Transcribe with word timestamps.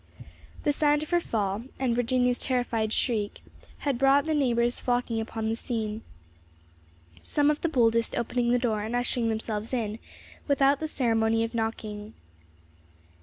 The 0.63 0.73
sound 0.73 1.03
of 1.03 1.11
her 1.11 1.19
fall 1.21 1.65
and 1.77 1.95
Virginia's 1.95 2.39
terrified 2.39 2.91
shriek 2.91 3.43
had 3.77 3.99
brought 3.99 4.25
the 4.25 4.33
neighbors 4.33 4.79
flocking 4.79 5.21
upon 5.21 5.47
the 5.47 5.55
scene; 5.55 6.01
some 7.21 7.51
of 7.51 7.61
the 7.61 7.69
boldest 7.69 8.15
opening 8.17 8.49
the 8.49 8.57
door 8.57 8.81
and 8.81 8.95
ushering 8.95 9.29
themselves 9.29 9.75
in 9.75 9.99
without 10.47 10.79
the 10.79 10.87
ceremony 10.87 11.43
of 11.43 11.53
knocking. 11.53 12.15